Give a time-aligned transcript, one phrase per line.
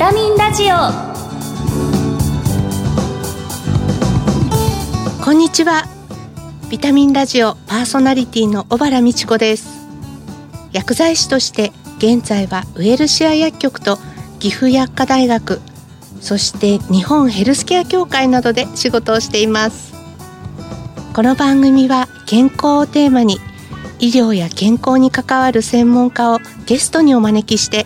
[0.00, 0.76] タミンラジオ。
[5.22, 5.84] こんにちは。
[6.70, 9.86] ビタミンラジオパーソナリティの小原美智子です。
[10.72, 13.98] 薬剤師として現在はウエルシア薬局と
[14.38, 15.60] 岐阜薬科大学
[16.22, 19.92] そして日本ヘルスケア協会などで仕事をしています。
[21.12, 23.36] この番組は健康をテーマに
[23.98, 27.84] 医療や健康に関わる専門家をゲストにお招きして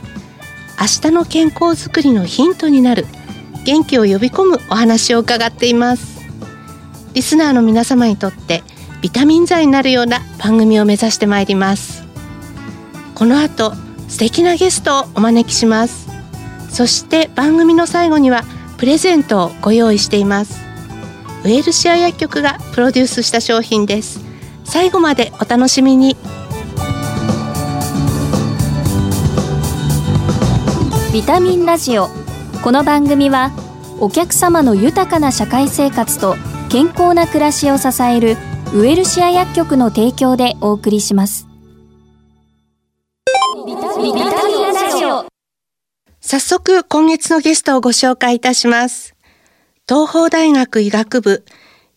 [0.80, 3.06] 明日の健康づくりのヒントになる。
[3.64, 6.23] 元気を呼び込むお話を伺っています。
[7.14, 8.62] リスナーの皆様にとって
[9.00, 12.05] ビタミン剤になるような番組を目指してまいります。
[13.14, 13.73] この後
[14.09, 16.09] 素敵なゲストをお招きします。
[16.70, 18.42] そして番組の最後には
[18.77, 20.61] プレゼントをご用意しています。
[21.45, 24.20] ウェルシア薬局がプロデュースした商品です。
[24.64, 26.16] 最後までお楽しみに。
[31.15, 32.09] ビタミンラジオ。
[32.65, 33.53] この番組は
[34.01, 36.34] お客様の豊かな社会生活と
[36.69, 38.37] 健康な暮らしを支える
[38.75, 41.47] ウエルシア薬局の提供でお送りします。
[43.65, 45.25] ビタミンラジオ。
[46.20, 49.15] 早速今月のゲストをご紹介いたします。
[49.89, 51.45] 東邦大学医学部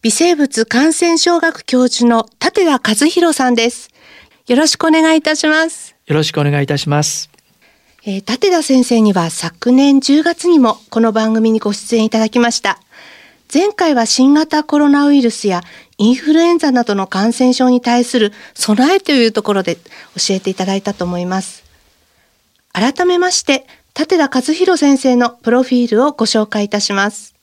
[0.04, 3.90] 微生物感染症学教授の立田和弘さんです。
[4.46, 5.96] よろしくお願いいたします。
[6.06, 7.32] よろしくお願いいたします。
[8.10, 12.80] えー、立田先生には昨年10月にもこの番組にご出演いただきました。
[13.54, 15.62] 前回は新型コロナウイルスや
[15.98, 21.66] インフルエンザなどの感染症に対する備えというところで教えていただいたと思います。
[22.72, 27.36] 改めまして、立田和弘先生のプロフィールをご紹介いたします。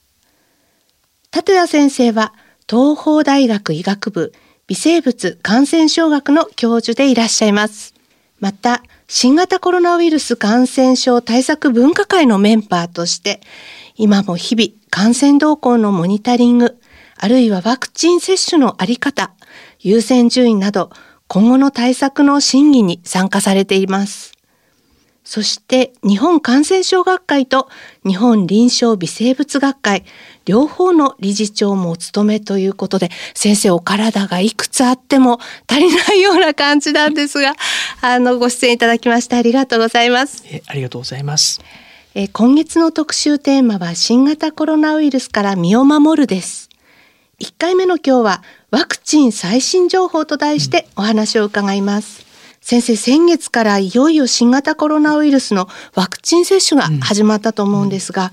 [1.31, 2.33] 立田先生は
[2.67, 4.33] 東邦大学医学部
[4.69, 7.93] 微生物感染症学の教授でいらっしゃいます。
[8.41, 13.41] また、新型コロナウイルス感染症対策分科会のメンバーとして、
[13.97, 16.79] 今も日々感染動向のモニタリング、
[17.17, 19.35] あるいはワクチン接種のあり方、
[19.79, 20.91] 優先順位など、
[21.29, 24.33] 今後の対策の審議に参加されています。
[25.23, 27.69] そして、日本感染症学会と
[28.07, 30.05] 日本臨床微生物学会、
[30.45, 37.55] 両方の理事長もお務めということで、先生お体がいくつあっても足りないような感じなんですが、
[38.03, 40.45] あの、ご出演いただきましてありがとうございます。
[40.47, 41.61] えありがとうございます。
[42.15, 46.69] えー今月の特集テーマは新型コロナウイルスから身を守るです。
[47.41, 52.25] 1回目の今日はワクチン最新情報と題してお話を伺います。
[52.65, 58.33] 先生、先月からいよいよ新型コロナウイルスのワクチン接種が始まったと思うんですが、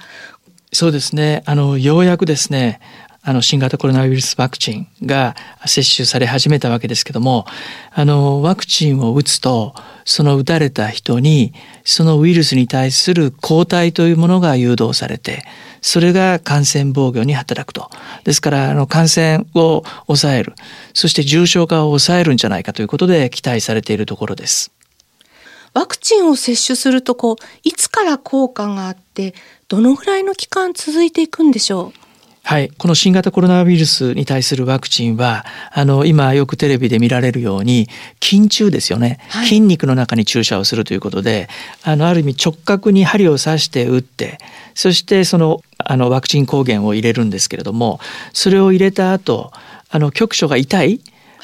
[0.74, 1.44] そうですね。
[1.46, 2.80] あのようやくですね、
[3.24, 7.46] あの新型コロナウイルスワクチンが接種され始めたわけですけども、
[7.94, 15.46] あのワクチンを打つと、その打たれた人にそのウイルスに対する抗体というものが誘導されて、
[15.82, 17.90] それが感染防御に働くと。
[18.24, 20.56] ですからあの感染を抑える、
[20.94, 24.72] そして重症化を抑えるんじゃないかということで期待されているところです。
[25.74, 29.34] ワクチンを接種するとこう、いつから効果があって、
[29.68, 32.02] どのぐらいの期間続いていくんでしょう？
[32.44, 37.88] はい、この新型コロナウイルスに対するワクチンはあの今よくテレビで見られるように
[38.22, 39.46] 筋中ですよね、はい。
[39.46, 41.50] 筋肉の中に注射をするということで
[41.84, 44.40] あのある意味直角に針を刺して打って
[44.74, 48.00] そしてそのあのワクチン抗原を入れるんですけれども
[48.34, 49.52] それを入れた後
[49.92, 51.00] あの局所が痛い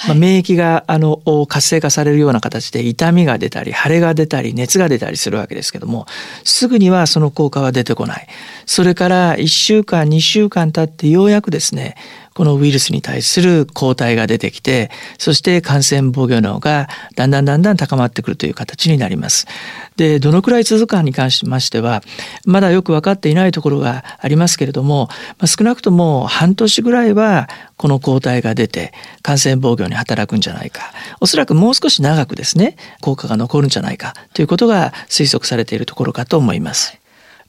[0.05, 6.05] まあ、免疫があの活性化されるような形で痛みが出たり腫れが出たり熱が出たりするわけですけども
[6.43, 8.27] すぐにはその効果は出てこない。
[8.65, 11.95] それから1週間2週間経ってようやくですね
[12.37, 19.47] このウイルスに対する抗体が出てきてそして感染防御能がだんだんだんだん高まってくるという形になります。
[19.95, 22.03] でどのくらい続くかに関しましては
[22.45, 25.07] まだよく分かっていないところがありますけれども、
[25.39, 28.93] まあ、少なくとも半年ぐらいはこの抗体が出て
[29.23, 36.99] 感染防御に働くんじゃないかおそらくもう少し長くですね効果が残るんじゃないかということが推測されているところかと思います。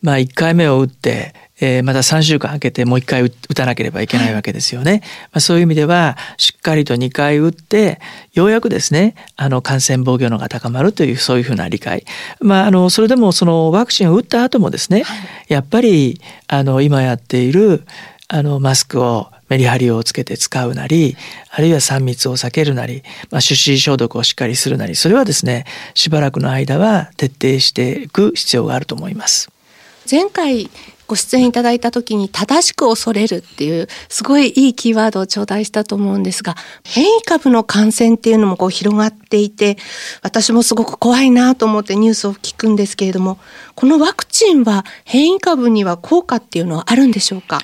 [0.02, 5.02] まあ、1回目を打って、えーまた3週間空けてもう1回打打たなければいけないわけですよね。
[5.32, 8.00] まあ、そういう意味ではしっかりと2回打って
[8.32, 12.04] ようやくですねあの感染防御能が高まるというそういうふうな理解、
[12.40, 15.04] まあ、あのそれでもそのワクチンを打った後もですね、
[15.48, 17.84] やっぱりあの今やっている
[18.28, 21.16] あのマスクをメリハリをつけて使うなり
[21.50, 25.64] あるいは3密を避けるなり、まあ、手指消毒をしっかりするなりそれはですね
[25.94, 29.50] しばらくの間は徹底していく必要があると思います。
[30.10, 30.70] 前回
[31.06, 39.78] ご出演いただいた時に正しく恐れるっていうすごいいいキーワードを頂戴したと思うんですが変異株の感染っていうのもこう広がっていて
[40.22, 43.38] 私もすごく怖いなと思ってニュースを聞くんですけれども
[43.75, 47.60] このワクチンは変異株には効果っていうのはあるんでしょうか？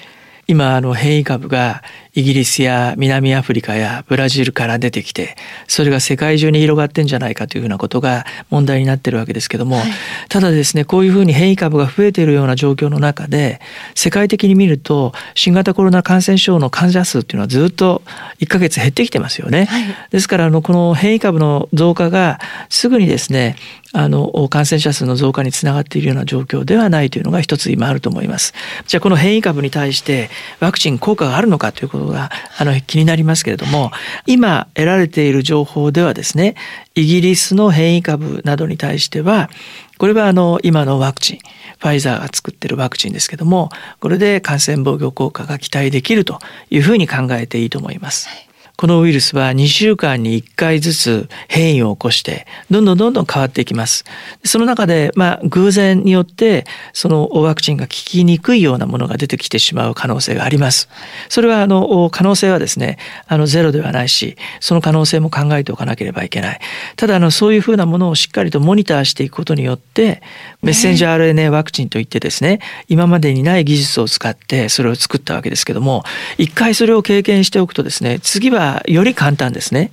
[0.46, 1.82] 今あの変異株が
[2.14, 9.86] イギリスや南アフリカやブラジルから出てきてそれが世界中に広がってんじゃないかというふうなことが問題になってるわけですけども、はい、
[10.28, 13.60] ただですねこういうふうに変異株が増えているような状況の中で
[13.94, 18.02] 世界的に見ると新型コロナ感染症の患者数っていうのはずっと
[18.38, 19.64] 1ヶ月減ってきてますよね。
[19.64, 22.38] はい、ですからあのこの変異株の増加が
[22.68, 23.56] すぐにですね
[23.96, 28.52] あの感染者数の増加につながっているような状況ではないというのが一つ今あると思います。
[28.88, 33.90] じゃあこの変異株に対してワクチン効果があるのかということがあの気になりますけれども
[34.26, 36.54] 今得られている情報ではですね
[36.94, 39.50] イギリスの変異株などに対しては
[39.98, 41.38] これはあの今のワクチン
[41.78, 43.70] ファイザーが作ってるワクチンですけども
[44.00, 46.38] これで感染防御効果が期待できると
[46.70, 48.28] いうふうに考えていいと思います。
[48.28, 48.43] はい
[48.76, 54.04] このウイルスは2週間に1回ずつ変異を起こしてどんどんどんどん変わっていきます。
[54.44, 60.88] その中でまあ偶然によってそのワクチンが効きにくいようなものが出てきてしまう可能性があります。
[61.28, 62.98] それはあの可能性はですね
[63.28, 66.60] あのゼロではないしその可能性も考えておかなければいけない。
[66.96, 70.20] ただあのそういうふうなものをしっかりとモニターしていくことによって
[70.62, 76.02] メッセンジャー RNA ワクチンといってですね今までにない技術を使ってそれを作ったわけですけども
[76.38, 79.90] 一回それを経験しておくとですね次はより簡単ですね。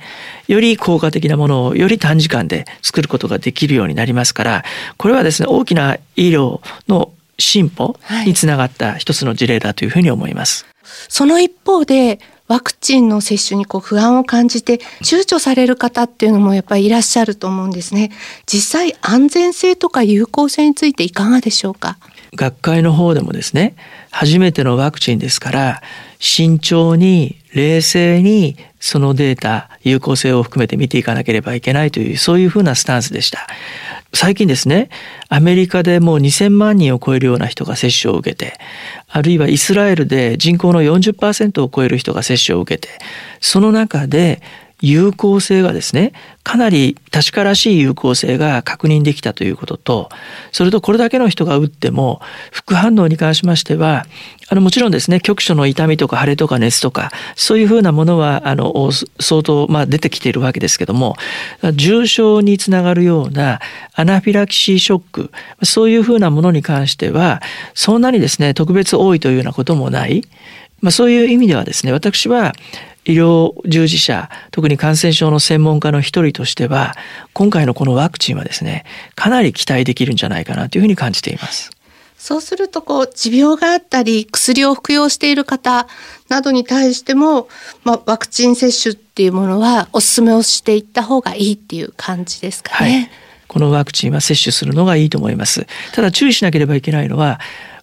[0.47, 4.65] より効果的なものをより短時間で作ることができるようになりますから、
[4.97, 10.65] これはですね、大きな医療の進歩につながった一つの事例だというふうに思います。
[10.65, 18.12] はい、その一方で、ワクチンの接種にこう不安を感じて躊躇される方っていうのもやっぱりいらっしゃると思うんですね。
[18.45, 21.97] 実際安全性とか有効性についていかがでしょうか？
[22.35, 23.75] 学会の方でもですね、
[24.09, 25.81] 初めてのワクチンですから、
[26.19, 33.48] 慎重に冷静にそのデータ有効性を含めて見ていかなければいけないというそういうふうなスタンスでした。
[34.13, 34.89] 最近ですね
[35.30, 38.57] アメリカでもう2000万人を超えるような人が接種を受けて
[39.07, 42.89] あるいはイスラエルで人口の40%を超える人が接種を受けて
[43.39, 44.42] その中で
[44.81, 46.12] 有効性がですね
[46.44, 50.10] かなり確からしい有効性が確認できたということと
[50.51, 52.19] それとこれだけの人が打っても
[52.51, 54.06] 副反応に関しましては
[54.50, 61.16] あのもちろんですね局所の痛みとか腫れとか熱とかそういうふうなものはあの相当まあ出てきているわけですけども
[61.74, 63.60] 重症につながるような
[63.94, 65.31] アナフィラキシーショック
[65.63, 67.42] そういうふうなものに関しては
[67.75, 70.24] そんなにですね特別多いというようなこともない。
[70.81, 72.54] まあ、そういう意味ではですね私は
[73.06, 76.94] 医療従事者特に感染症の専門家の一人としては
[77.33, 81.71] 今回のこのワクチンはですねかなり期待できるんじゃないかなというふうに感じています。
[82.21, 85.88] そうするとこう持病があったり薬を服用している方
[86.30, 87.48] などに対しても、
[87.83, 92.92] まあ、ワクチン接種っていうものはお勧めをしていった方がいいっていう感じですかね。
[92.92, 93.09] はい、
[93.48, 95.65] このワクチンは接種するのがいいと思います。
[95.94, 97.39] ただ注意しなければいけないのは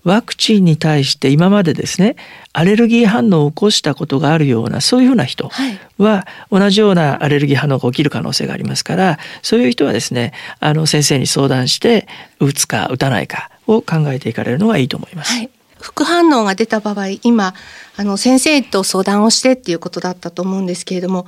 [0.08, 2.16] ワクチンに対して今までですね
[2.54, 5.50] アレルギー反応を起こしたことがあるようなそういうふうな人
[5.98, 12.08] は同じようなアレルギー反応が起きる可能性がありますからそういう人はですねあの先生に相談して
[12.40, 15.32] 打つか打たないかを考えていかれるのがいいと思います。
[15.34, 15.50] はい
[15.80, 17.54] 副反応が出た場合今
[17.96, 21.26] あの先生と相談をしてっていうことだったと思うんですけれども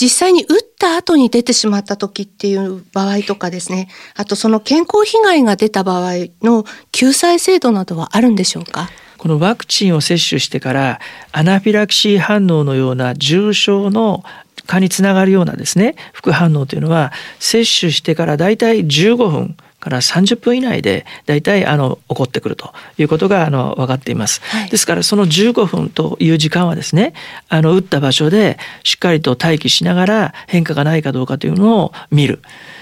[0.00, 8.88] 実際に打った後に出てしまった時っていう場合とかですね、あとその健康被害が出た場合の救済制度などはあるんでしょうか？
[9.18, 11.00] このワクチンを接種してから
[11.32, 14.24] アナフィラキシー反応のような重症の
[14.66, 19.56] 蚊につながるようなですね副反応というのは接種してからだいたい15分。
[19.80, 27.14] から30分以内で大体あの起こってくるということがあの分かっています、はい、ですからその15分という時間はですね
[27.48, 32.40] あの打った場所でしっかりと待機しながら変化がないかどうかというのを見る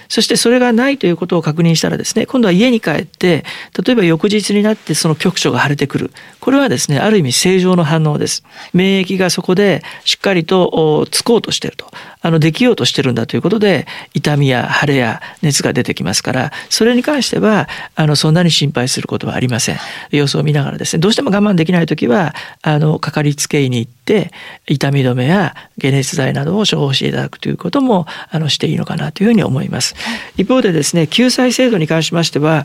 [0.09, 3.45] そしてそれがないということを確認したらですね今度は家に帰って
[3.85, 6.11] 例えば翌日になってその局所が腫れてくる。
[6.41, 8.43] これはですねある意味正常の反応です。
[8.73, 11.91] 免疫がそこでしっかりとつこうとしてると。
[12.21, 19.79] あのできようとしてるんだということで痛みや腫れや熱が出てきますからそれに関してはあのそんなに心配することはありません。
[20.11, 23.98] 様子を見ながらですねどうしても我慢できない時はあのかかりつけ医に行って
[24.67, 29.95] 痛み止めや解熱剤などを処方していただくということもあのしていいのかなというふうに思います
[30.37, 32.65] 一方でですね救済制度に関しましては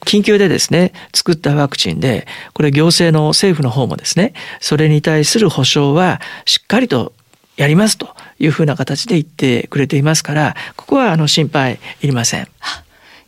[0.00, 7.12] 緊急でですね作ったワクチンでこれ行政の政府の方もですねそれに対する保証はしっかりと
[7.56, 12.48] やりますというふうな形で言ってくれていますからここはあの心配いりません。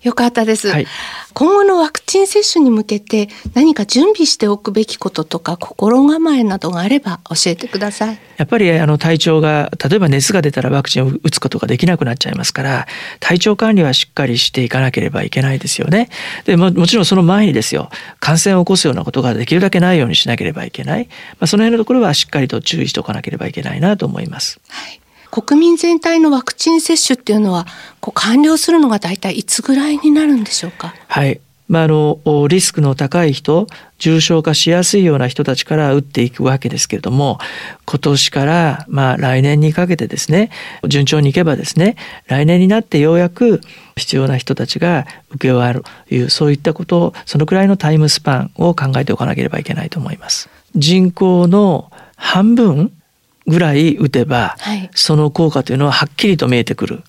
[0.07, 0.87] よかったです、はい、
[1.35, 8.19] 今後のワクチン接種に向けて何か準備しておくべきこととか心構えなどがあれば教えてください。
[8.37, 12.87] やっぱりあの体調が例えば熱が出たらワクチンを打つことができなくなっちゃいますから
[13.19, 16.09] 体調管理はしっかりしていかなければいけないですよね。
[16.45, 24.61] でももちろんその前にですよ感染を起こすようなことができるだけないようにしなければいけない、まあ、その辺のところはしっかりと注意しておかなければいけないなと思います。
[24.69, 25.01] はい
[25.43, 27.67] 国民全体のワクチン接種っていうのは
[28.01, 30.95] こう完了するのが大体いつぐらいになるんでしょうか？
[31.09, 31.41] はい。
[31.69, 33.67] まあ、あのリスクの高い人
[33.99, 37.39] 重症化しやすいような人たちから打っていくわけですけれども
[37.87, 40.51] 今年からまあ来年にかけてですね
[40.87, 41.97] 順調にいけばですね
[42.29, 43.61] 来年になってようやく
[43.97, 50.49] 必要な人たちが受け終わるというそういったことをそのくらいのタイムスパンを考えておかなければいけないと思います。
[50.77, 52.93] 人口の半分
[53.47, 57.03] ぐらい打てば、はい、その効果というのははっきりと見えてくる。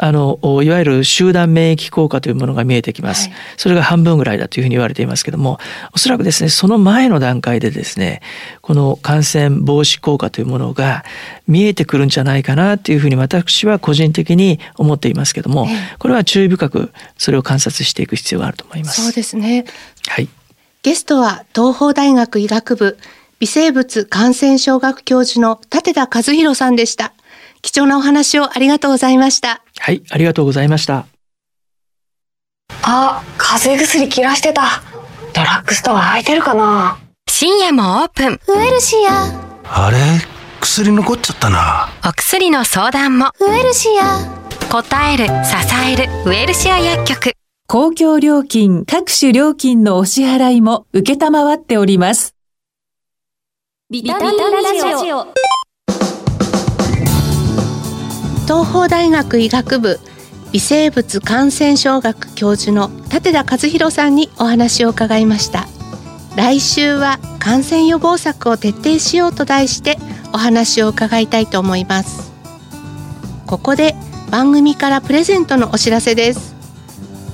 [0.00, 5.58] あのいわゆる集団免疫効果というものが見えてきます、はい、それが半分ぐらいだというふうに言われていますけども
[5.92, 8.22] おそらくですねその前の段階でですね
[8.60, 11.04] この感染防止効果というものが
[11.48, 15.66] 見えてくるんじゃないかなというふうに私は個人的に思っていますけども、
[15.98, 19.02] これは注意深くそれを観察していく必要があると思います。
[19.02, 19.64] そうですね。
[20.06, 20.28] はい。
[20.82, 22.98] ゲストは東邦大学医学部
[23.40, 27.12] 微生物感染症学教授の立田和弘さんでした。
[27.62, 29.62] 貴重なお話をありがとうございました。
[29.78, 31.06] はい、ありがとうございました。
[32.82, 34.82] あ、風邪薬切らしてた。
[35.34, 38.40] ドラッグストア空いてるかな深夜もオープン。
[38.48, 39.86] ウエルシア。
[39.86, 39.98] あれ？
[40.60, 41.88] 薬残っちゃったな。
[42.04, 43.30] お薬の相談も。
[43.40, 44.36] ウエルシア。
[44.70, 45.30] 答える、支
[45.86, 47.32] える、ウエルシア薬局。
[47.68, 52.34] 公共料金、各種料金のお支払いも受けたまわっております。
[53.90, 55.28] ビタミンラジオ。
[58.42, 59.98] 東邦大学医学部
[60.52, 65.68] 微生物感染症学教授の立田和弘さんにお話を伺いました。
[66.36, 69.96] 来週は感染予防策を徹底しようと題して
[70.34, 72.30] お話を伺いたいと思います。
[73.46, 73.94] ここで
[74.30, 76.54] 番組からプレゼントのお知らせです。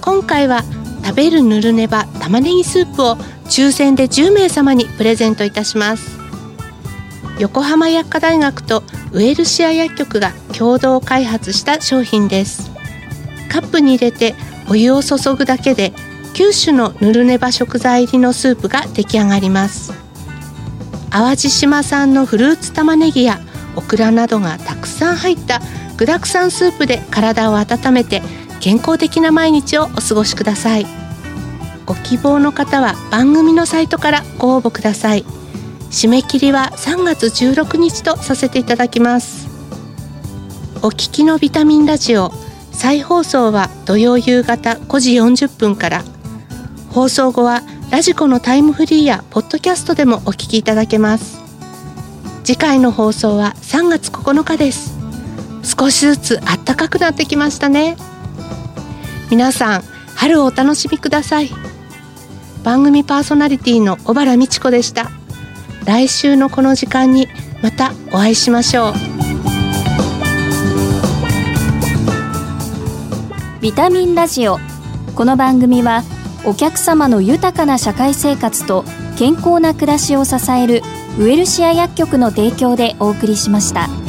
[0.02, 0.62] 今回は
[1.04, 6.23] 食べるぬるねば玉ねぎスープを抽選で10名様にプレゼントいたします。
[7.38, 12.70] 横浜薬科大学とウエルシア薬局が共同開発した商品です。
[13.48, 14.34] カップに入れて
[14.68, 15.92] お湯を注ぐだけで
[16.34, 19.92] 9種のぬるねば食材入りのスープが出来上がります。
[21.10, 23.40] 淡路島産のフルーツ玉ねぎや
[23.76, 25.60] オクラなどがたくさん入った
[25.96, 28.22] 具沢山スープで体を温めて
[28.60, 30.86] 健康的な毎日をお過ごしください。
[31.86, 35.24] ご希望の方は番組のサイトからご応募ください。
[35.94, 39.46] 締め切りは3月16日とさせていただきます。
[40.82, 42.32] お聞きのビタミンラジオ
[42.72, 46.04] 再放送は土曜夕方5時40分から。
[46.90, 51.40] 放送後はラジコのタイムフリーやポッドキャストでもお聞きいただけます。
[52.42, 54.98] 次回の放送は3月9日です。
[55.62, 57.96] 少しずつ暖かくなってきましたね。
[59.30, 59.84] 皆さん
[60.16, 61.50] 春をお楽しみください。
[62.64, 65.12] 番組パーソナリティの小原美智子でした。
[65.86, 67.28] 来週のこの時間に
[67.62, 68.92] またお会いしましょう
[73.60, 74.58] ビタミンラジオ
[75.14, 76.02] この番組は
[76.46, 78.84] お客様の豊かな社会生活と
[79.18, 80.82] 健康な暮らしを支える
[81.18, 84.03] ウエルシア薬局の提供でお送りしました。